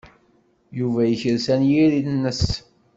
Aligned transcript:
Yuba 0.77 1.01
yekres 1.05 1.45
anyir-nnes. 1.53 2.43